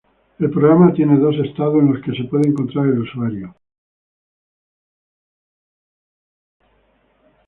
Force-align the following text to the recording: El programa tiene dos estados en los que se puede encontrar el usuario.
El 0.39 0.49
programa 0.49 0.91
tiene 0.95 1.19
dos 1.19 1.35
estados 1.45 1.75
en 1.75 1.93
los 1.93 2.01
que 2.01 2.11
se 2.15 2.23
puede 2.23 2.47
encontrar 2.49 2.87
el 2.87 2.97
usuario. 3.01 3.55